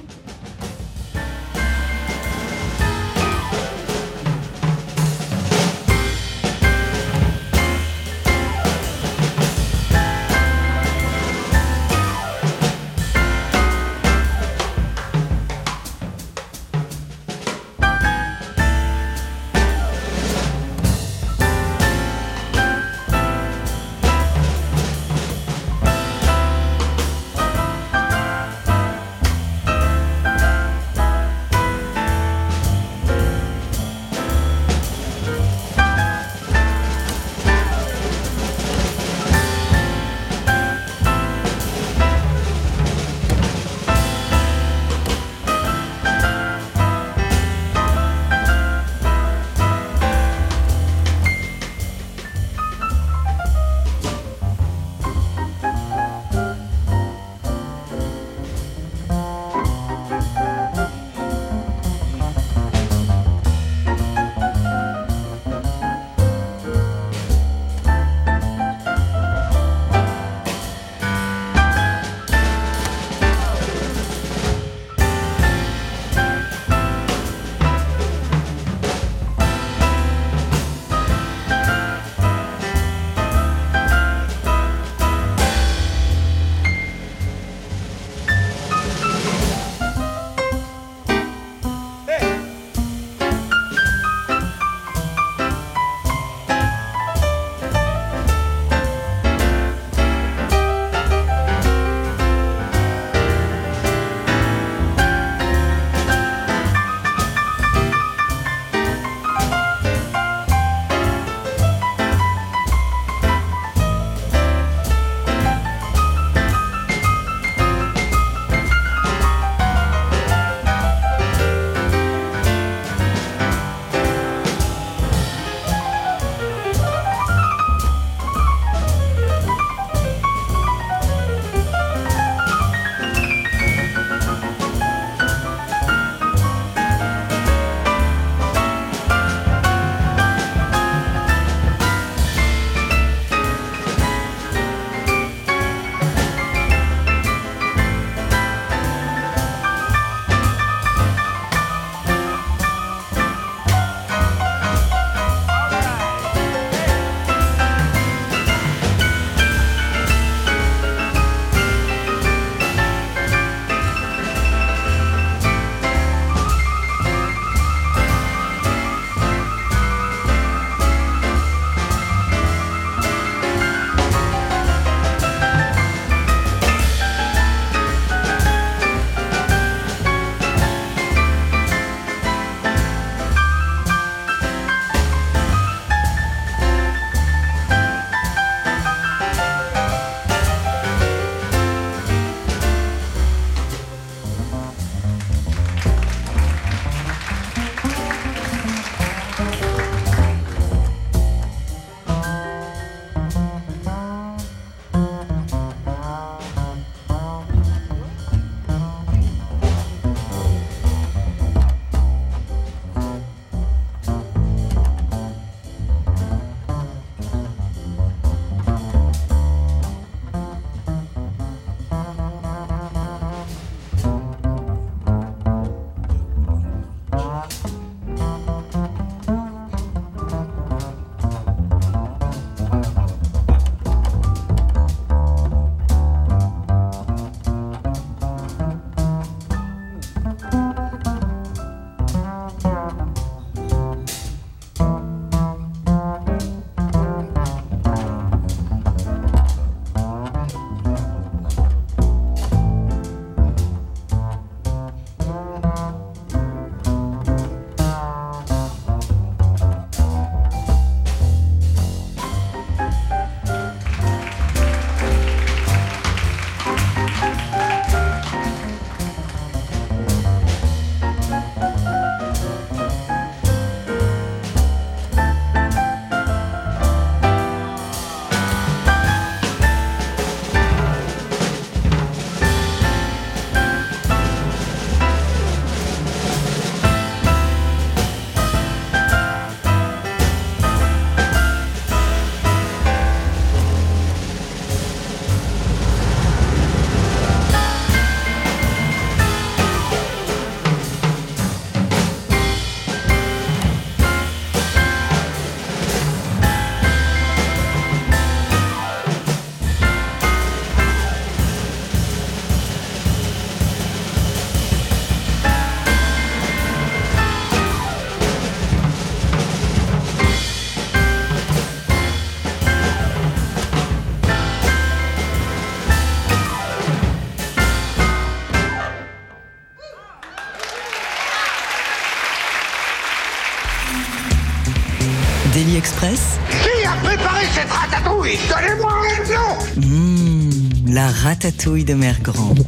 [341.25, 342.67] ratatouille de Mère Grande.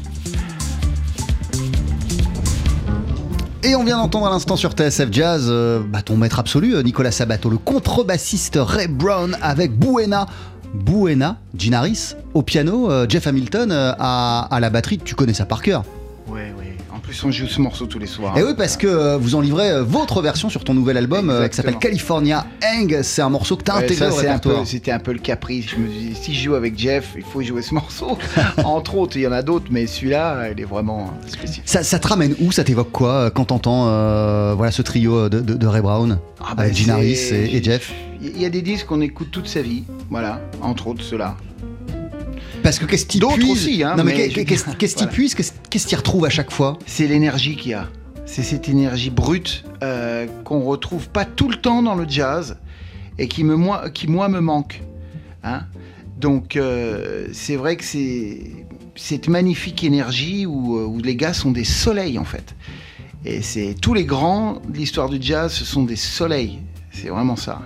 [3.62, 6.82] Et on vient d'entendre à l'instant sur TSF Jazz euh, bah, ton maître absolu, euh,
[6.82, 10.24] Nicolas Sabato, le contrebassiste Ray Brown avec Buena.
[10.72, 15.44] Buena, Ginaris, au piano, euh, Jeff Hamilton euh, à, à la batterie, tu connais ça
[15.44, 15.84] par cœur.
[16.26, 16.65] Ouais, ouais.
[16.96, 18.36] En plus, on joue ce morceau tous les soirs.
[18.38, 21.28] Et oui, parce que euh, vous en livrez euh, votre version sur ton nouvel album
[21.28, 21.76] euh, qui s'appelle.
[21.78, 23.00] California Hang.
[23.02, 24.66] C'est un morceau que tu as Ouais, intégré ça, au répertoire.
[24.66, 25.66] C'était un peu le caprice.
[25.68, 28.16] Je me suis dit, si je joue avec Jeff, il faut jouer ce morceau.
[28.64, 31.64] Entre autres, il y en a d'autres, mais celui-là, il est vraiment spécifique.
[31.66, 33.84] Ça, ça te ramène où Ça t'évoque quoi quand t'entends
[34.56, 37.92] voilà, ce trio de, de- de Ray Brown Ah bah, Gene Harris et, et Jeff
[38.22, 41.36] Il y a des disques qu'on écoute toute sa vie, voilà, entre autres ceux-là.
[42.66, 45.12] Parce que qu'est-ce qu'il D'autres puise aussi, hein, Non mais, qu'est-ce qu'est-ce qu'il voilà.
[45.12, 46.80] puise Qu'est-ce qu'est-ce qu'il retrouve à chaque fois?
[46.84, 47.88] C'est l'énergie qu'il y a.
[48.24, 52.56] C'est cette énergie brute euh, qu'on retrouve pas tout le temps dans le jazz
[53.18, 54.82] et qui, me, moi, qui moi me manque.
[55.44, 55.60] hein.
[56.18, 58.40] Donc euh, c'est vrai que c'est
[58.96, 62.56] cette magnifique énergie où, euh, où les gars sont des soleils en fait.
[63.24, 66.58] Et c'est tous les grands de l'histoire du jazz, ce sont des soleils.
[66.90, 67.62] C'est vraiment ça.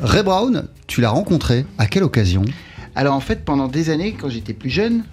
[0.00, 2.44] Ray Brown, tu l'as rencontré à quelle occasion?
[2.94, 5.04] Alors en fait, pendant des années, quand j'étais plus jeune,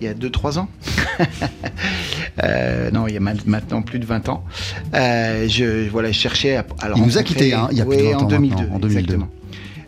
[0.00, 0.68] il y a 2-3 ans,
[2.42, 4.44] euh, non, il y a ma- maintenant plus de 20 ans,
[4.94, 7.80] euh, je, voilà, je cherchais à, à le Il nous a quittés, hein, il y
[7.80, 8.98] a plus de 20 en ans 2002, maintenant, en 2002.
[9.00, 9.28] exactement.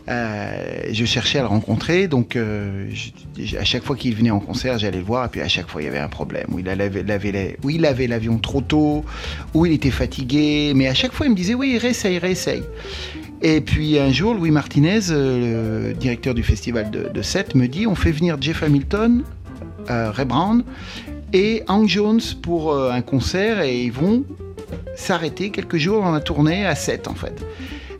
[0.07, 2.87] Euh, je cherchais à le rencontrer, donc euh,
[3.37, 5.67] je- à chaque fois qu'il venait en concert, j'allais le voir, et puis à chaque
[5.67, 9.03] fois il y avait un problème, où il avait, où il avait l'avion trop tôt,
[9.55, 12.63] où il était fatigué, mais à chaque fois il me disait oui, réessaye, réessaye.
[13.41, 17.85] Et puis un jour, Louis Martinez, euh, le directeur du festival de, de me dit
[17.87, 19.23] on fait venir Jeff Hamilton,
[19.89, 20.63] euh, Ray Brown
[21.33, 24.23] et Hank Jones pour euh, un concert et ils vont
[24.95, 27.45] s'arrêter quelques jours dans la tournée à Sète en fait.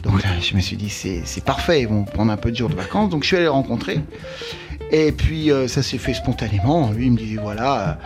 [0.03, 2.69] Donc là, je me suis dit c'est parfait, ils vont prendre un peu de jours
[2.69, 3.09] de vacances.
[3.09, 3.99] Donc je suis allé les rencontrer.
[4.91, 6.91] Et puis ça s'est fait spontanément.
[6.91, 7.97] Lui il me dit voilà.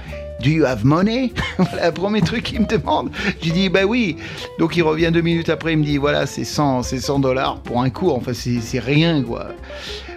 [0.41, 1.33] Do you have money?
[1.57, 3.09] Voilà le premier truc qu'il me demande.
[3.39, 4.17] Je lui dis bah oui.
[4.57, 7.59] Donc il revient deux minutes après, il me dit voilà c'est 100 c'est 100 dollars
[7.61, 8.15] pour un cours.
[8.15, 9.47] Enfin c'est c'est rien quoi.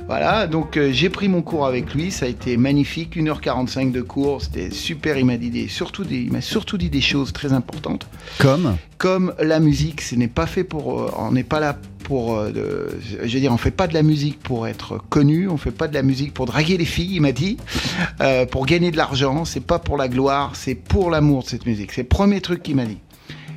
[0.09, 4.03] Voilà, donc euh, j'ai pris mon cours avec lui, ça a été magnifique, 1h45 de
[4.03, 7.33] cours, c'était super, il m'a dit des, surtout des, il m'a surtout dit des choses
[7.33, 8.07] très importantes,
[8.39, 8.77] Comme?
[8.99, 12.89] Comme la musique, ce n'est pas fait pour, euh, on n'est pas là pour, euh,
[13.01, 15.89] je veux dire, on fait pas de la musique pour être connu, on fait pas
[15.89, 17.57] de la musique pour draguer les filles, il m'a dit,
[18.21, 21.67] euh, pour gagner de l'argent, c'est pas pour la gloire, c'est pour l'amour de cette
[21.67, 22.99] musique, c'est le premier truc qu'il m'a dit.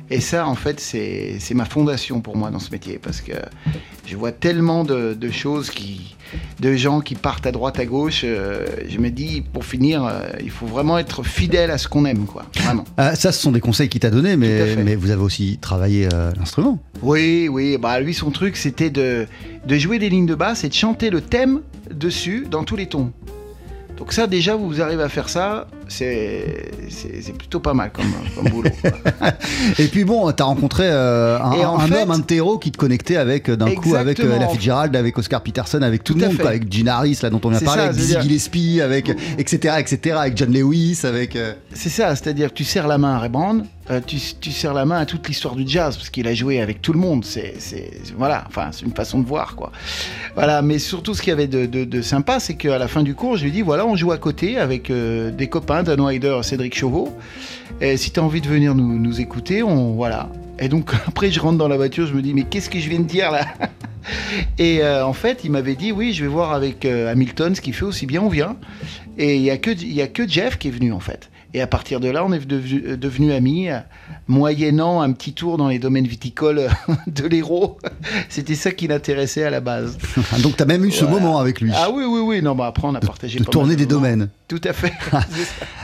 [0.08, 3.32] Et ça, en fait, c'est ma fondation pour moi dans ce métier, parce que
[4.06, 6.15] je vois tellement de choses qui,
[6.60, 8.22] de gens qui partent à droite, à gauche.
[8.24, 12.04] euh, je me dis, pour finir, euh, il faut vraiment être fidèle à ce qu'on
[12.04, 12.44] aime, quoi.
[12.60, 12.84] Vraiment.
[12.96, 14.82] Ah, ça, ce sont des conseils qu'il t'a mais, fait.
[14.82, 16.78] mais vous avez aussi travaillé euh, l'instrument.
[17.02, 17.76] Oui, oui.
[17.78, 19.26] Bah lui, son truc, c'était de,
[19.66, 21.60] de jouer des lignes de basse et de chanter le thème
[21.92, 23.12] dessus dans tous les tons.
[23.98, 28.70] Donc ça, déjà, vous arrivez à faire ça, c'est plutôt pas mal comme, comme boulot.
[29.78, 31.52] Et puis bon, t'as rencontré euh, un,
[31.86, 34.94] fait- homme, un héros qui te connectait avec euh, d'un coup avec euh, la Fitzgerald,
[34.96, 37.50] avec Oscar Peterson, avec tout, Tout le monde, quoi, avec Gene Harris, là dont on
[37.50, 41.36] vient de parler, avec Dizzy Gillespie, avec etc., etc., avec John Lewis, avec.
[41.36, 44.50] euh, C'est ça, c'est-à-dire que tu serres la main à Ray Brown, euh, tu, tu
[44.50, 46.98] serres la main à toute l'histoire du jazz, parce qu'il a joué avec tout le
[46.98, 47.24] monde.
[47.24, 47.54] C'est,
[48.16, 49.70] voilà, enfin, c'est une façon de voir, quoi.
[50.34, 53.02] Voilà, mais surtout, ce qu'il y avait de, de- de sympa, c'est qu'à la fin
[53.02, 56.00] du cours, je lui dis voilà, on joue à côté avec euh, des copains, Dan
[56.00, 57.08] Wider, Cédric Chauveau.
[57.96, 60.28] Si tu as envie de venir nous, écouter, on voilà.
[60.58, 62.88] Et donc après, je rentre dans la voiture, je me dis mais qu'est-ce que je
[62.88, 63.46] viens de dire là?
[64.58, 67.60] Et euh, en fait, il m'avait dit oui, je vais voir avec euh, Hamilton ce
[67.60, 68.56] qu'il fait aussi bien, on vient.
[69.18, 71.30] Et il y a que Jeff qui est venu en fait.
[71.56, 73.68] Et à partir de là, on est devenu- devenus amis,
[74.28, 76.68] moyennant un petit tour dans les domaines viticoles
[77.06, 77.78] de l'Hérault.
[78.28, 79.96] C'était ça qui l'intéressait à la base.
[80.42, 81.72] Donc t'as même eu ce moment avec lui.
[81.74, 82.42] Ah oui, oui, oui.
[82.42, 84.00] Non, bah après, on a partagé de pas tourner mal des moments.
[84.06, 84.28] domaines.
[84.48, 84.92] Tout à fait.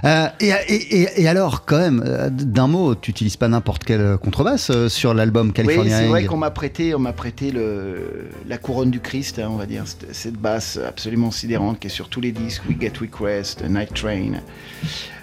[0.05, 3.85] Euh, et, et- et- et alors, quand même, euh, d'un mot, tu n'utilises pas n'importe
[3.85, 7.53] quelle contrebasse euh, sur l'album Oui, California c'est vrai qu'on m'a prêté, on m'a prêté
[7.53, 11.87] le, la couronne du Christ, hein, on va dire, cette, cette basse absolument sidérante qui
[11.87, 14.41] est sur tous les disques, We Get Request, Night Train.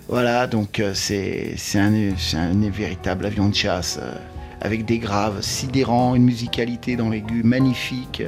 [0.10, 4.12] Voilà, donc euh, c'est un véritable avion de chasse euh,
[4.60, 8.24] avec des graves sidérants, une musicalité dans l'aigu magnifique.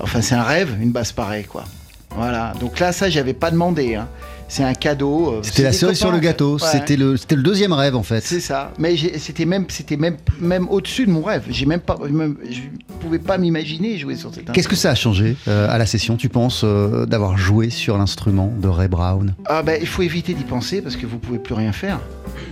[0.00, 1.64] Enfin, c'est un rêve, une basse pareille, quoi.
[2.16, 3.96] Voilà, donc là, ça, j'avais pas demandé.
[3.96, 4.08] hein.
[4.50, 5.34] C'est un cadeau.
[5.34, 6.54] euh, C'était la cerise sur le gâteau.
[6.58, 6.66] Ouais.
[6.72, 8.22] C'était le, c'était le deuxième rêve en fait.
[8.24, 8.72] C'est ça.
[8.78, 11.44] Mais c'était même, c'était même, même au-dessus de mon rêve.
[11.50, 12.60] J'ai même pas, même- je
[13.00, 16.16] pouvais pas m'imaginer jouer sur cet Qu'est-ce que ça a changé euh, à la session,
[16.16, 19.34] tu penses, euh, d'avoir joué sur l'instrument de Ray Brown?
[19.46, 22.00] Ah ben, il faut éviter d'y penser parce que vous pouvez plus rien faire.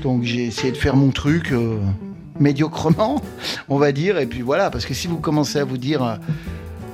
[0.03, 1.79] Donc j'ai essayé de faire mon truc euh,
[2.39, 3.23] médiocrement,
[3.69, 4.19] on va dire.
[4.19, 6.19] Et puis voilà, parce que si vous commencez à vous dire,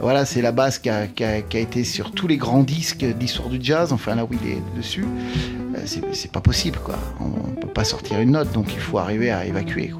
[0.02, 1.04] Voilà, c'est la basse qui a,
[1.52, 5.06] été sur tous les grands disques d'histoire du jazz, enfin là où il est dessus.
[5.76, 6.96] Euh, c'est- pas possible, quoi.
[7.20, 9.92] On, on peut pas sortir une note, donc il faut arriver à évacuer.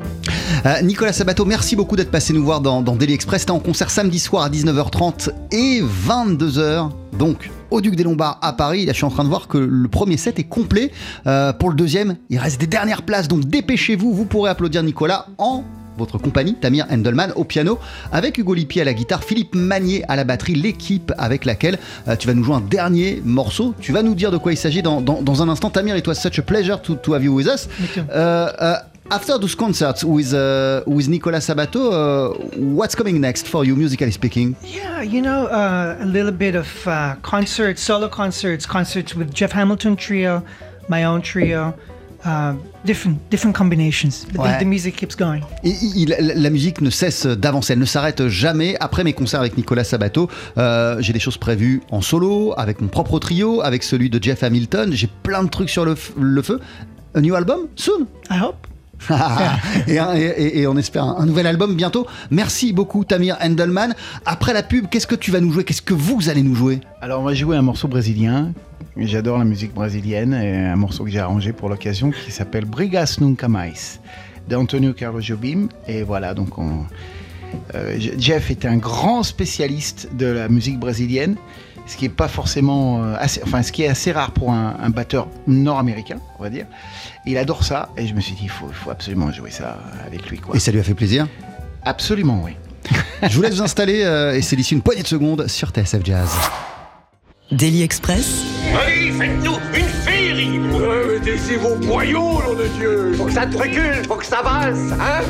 [0.67, 3.47] Euh, Nicolas Sabato, merci beaucoup d'être passé nous voir dans, dans Daily Express.
[3.47, 8.53] T'es en concert samedi soir à 19h30 et 22h, donc au Duc des Lombards à
[8.55, 8.85] Paris.
[8.87, 10.91] Là, je suis en train de voir que le premier set est complet.
[11.29, 14.13] Euh, pour le deuxième, il reste des dernières places, donc dépêchez-vous.
[14.13, 15.63] Vous pourrez applaudir Nicolas en
[15.99, 17.79] votre compagnie, Tamir Endelman au piano,
[18.13, 21.79] avec Hugo Lippi à la guitare, Philippe Magnier à la batterie, l'équipe avec laquelle
[22.09, 23.75] euh, tu vas nous jouer un dernier morceau.
[23.81, 25.71] Tu vas nous dire de quoi il s'agit dans, dans- dans un instant.
[25.71, 27.69] Tamir, it was such a pleasure to, to have you with us.
[27.81, 28.01] Me too.
[28.11, 28.15] Uh,
[28.59, 28.77] uh,
[29.11, 34.11] after those concerts with uh, with Nicolas Sabato, uh, what's coming next for you, musically
[34.11, 34.57] speaking?
[34.65, 39.53] Yeah, you know, uh, a little bit of uh, concerts, solo concerts, concerts with Jeff
[39.53, 40.43] Hamilton trio,
[40.89, 41.75] my own trio,
[42.25, 42.55] uh,
[42.85, 44.27] different different combinations.
[44.37, 44.57] Ouais.
[44.59, 45.41] the, the music keeps going.
[45.65, 48.77] Et il- la- la musique ne cesse d'avancer, elle ne s'arrête jamais.
[48.81, 52.89] Après mes concerts avec Nicolas Sabato, euh, j'ai des choses prévues en solo, avec mon
[52.89, 54.91] propre trio, avec celui de Jeff Hamilton.
[54.93, 55.95] J'ai plein de trucs sur le,
[56.43, 56.61] feu.
[57.15, 57.61] A new album?
[57.77, 58.07] Soon?
[58.31, 58.67] I hope.
[59.89, 62.07] et, un- et- et- et on espère un, un nouvel album bientôt.
[62.31, 63.95] Merci beaucoup Tamir Endelman.
[64.27, 65.65] Après la pub, qu'est-ce que tu vas nous jouer?
[65.65, 66.79] Qu'est-ce que vous allez nous jouer?
[67.01, 68.53] Alors on va jouer un morceau brésilien.
[68.97, 73.17] J'adore la musique brésilienne et un morceau que j'ai arrangé pour l'occasion qui s'appelle Brigas
[73.21, 73.73] Nunca Mais
[74.49, 75.69] d'Antonio Carlos Jobim.
[75.89, 76.85] Et voilà, donc on,
[77.75, 81.37] euh, Je- Jeff est un grand spécialiste de la musique brésilienne,
[81.87, 84.77] ce qui est pas forcément euh, assez, enfin ce qui est assez rare pour un,
[84.79, 86.67] un batteur nord-américain, on va dire.
[87.25, 89.79] Il adore ça et je me suis dit il faut, il faut absolument jouer ça
[90.07, 90.55] avec lui quoi.
[90.55, 91.27] Et ça lui a fait plaisir?
[91.83, 92.53] Absolument oui.
[93.29, 96.05] Je vous laisse vous installer euh, et c'est d'ici une poignée de secondes sur TSF
[96.05, 96.29] Jazz.
[97.53, 98.45] Daily Express,
[98.75, 100.59] Allez, faites-nous une féerie.
[100.59, 103.13] Mettez vos boyaux, nom de Dieu.
[103.15, 105.21] Faut que ça te recule, faut que ça avance, hein?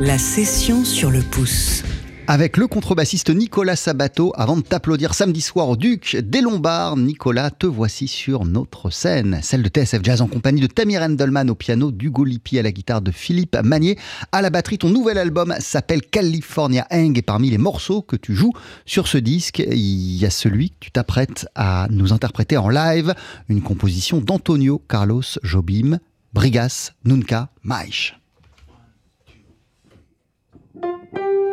[0.00, 1.82] La session sur le pouce.
[2.30, 7.50] Avec le contrebassiste Nicolas Sabato, avant de t'applaudir samedi soir au Duc des Lombards, Nicolas,
[7.50, 11.54] te voici sur notre scène, celle de TSF Jazz en compagnie de Tamir Endelman au
[11.54, 13.96] piano, d'Hugo Lippi à la guitare, de Philippe Magnier
[14.30, 14.76] à la batterie.
[14.76, 18.52] Ton nouvel album s'appelle California Hang et parmi les morceaux que tu joues
[18.84, 23.14] sur ce disque, il y a celui que tu t'apprêtes à nous interpréter en live,
[23.48, 25.98] une composition d'Antonio Carlos Jobim,
[26.34, 28.18] Brigas Nunca Mais.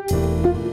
[0.07, 0.64] Thank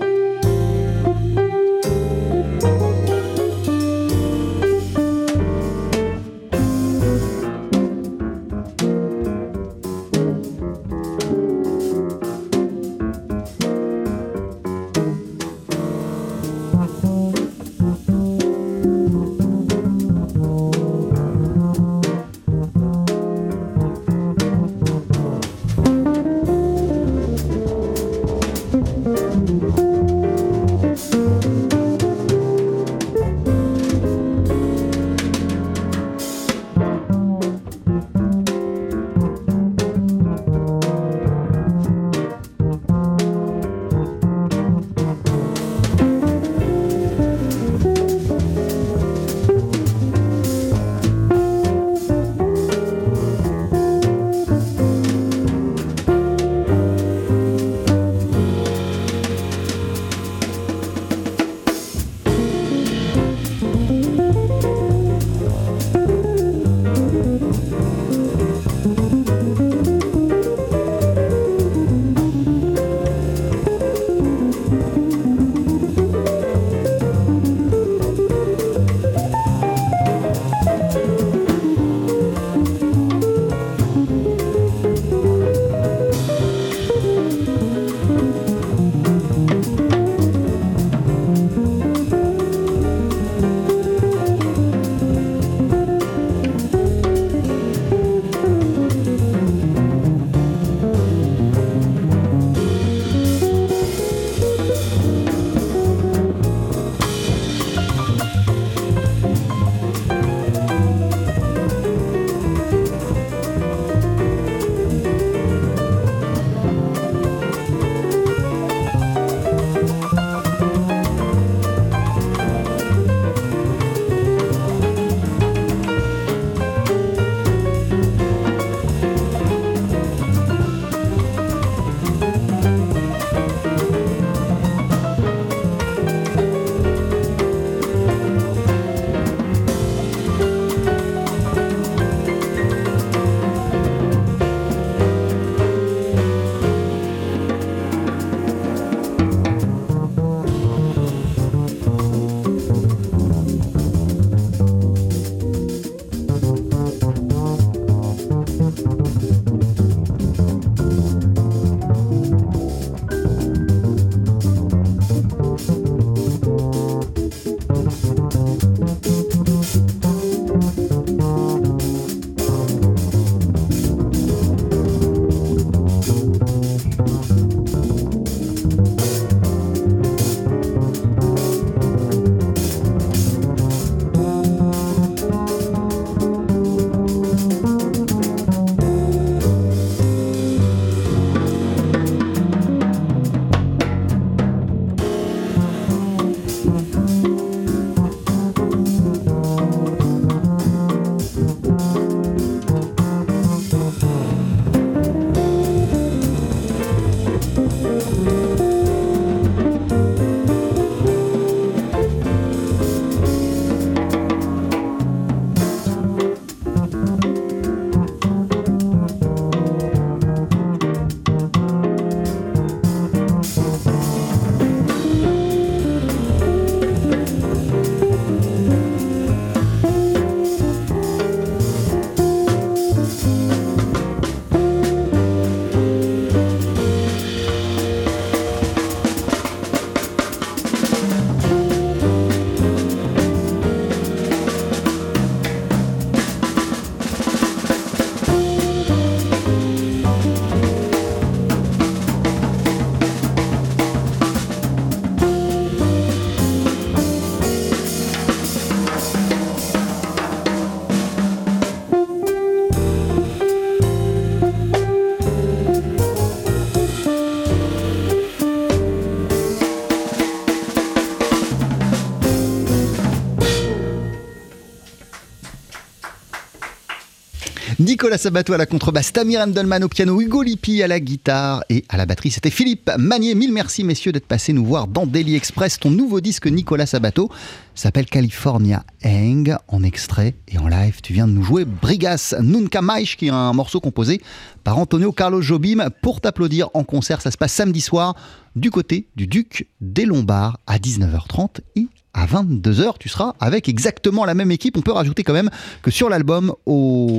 [278.03, 281.85] Nicolas Sabato à la contrebasse, Tamir Endelman au piano, Hugo Lippi à la guitare et
[281.89, 282.33] à la batterie.
[282.33, 283.37] C'était Philippe Magnier.
[283.37, 285.79] Mille merci messieurs d'être passés nous voir dans Daily Express.
[285.79, 287.31] Ton nouveau disque Nicolas Sabato
[287.77, 291.01] s'appelle California Hang en extrait et en live.
[291.01, 294.21] Tu viens de nous jouer Brigas Nunca Mais qui est un morceau composé
[294.65, 297.21] par Antonio Carlos Jobim pour t'applaudir en concert.
[297.21, 298.17] Ça se passe samedi soir
[298.57, 304.25] du côté du Duc des Lombards à 19h30 et à 22h, tu seras avec exactement
[304.25, 304.77] la même équipe.
[304.77, 305.51] On peut rajouter quand même
[305.83, 306.55] que sur l'album,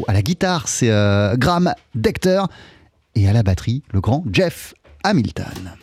[0.08, 2.44] à la guitare, c'est euh, Graham Decter
[3.16, 4.74] et à la batterie, le grand Jeff
[5.04, 5.74] Hamilton.